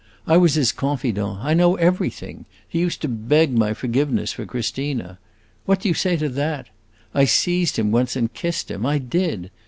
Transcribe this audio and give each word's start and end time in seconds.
I 0.25 0.35
was 0.35 0.55
his 0.55 0.71
confidant; 0.71 1.41
I 1.45 1.53
know 1.53 1.75
everything. 1.75 2.45
He 2.67 2.79
used 2.79 3.03
to 3.03 3.07
beg 3.07 3.53
my 3.55 3.75
forgiveness 3.75 4.33
for 4.33 4.47
Christina. 4.47 5.19
What 5.67 5.81
do 5.81 5.89
you 5.89 5.93
say 5.93 6.17
to 6.17 6.29
that? 6.29 6.69
I 7.13 7.25
seized 7.25 7.77
him 7.77 7.91
once 7.91 8.15
and 8.15 8.33
kissed 8.33 8.71
him, 8.71 8.83
I 8.83 8.97
did! 8.97 9.51